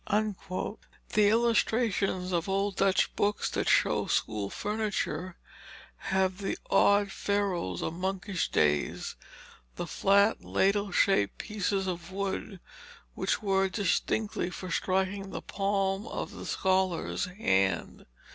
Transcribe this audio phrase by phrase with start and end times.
[0.09, 0.77] The
[1.29, 5.37] illustrations of old Dutch books that show school furniture,
[5.97, 9.15] have the odd ferules of monkish days,
[9.75, 12.59] the flat ladle shaped pieces of wood
[13.13, 18.07] which were distinctly for striking the palm of the scholar's hand.